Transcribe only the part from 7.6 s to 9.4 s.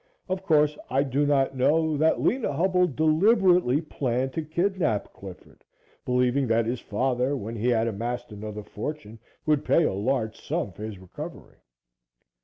had amassed another fortune,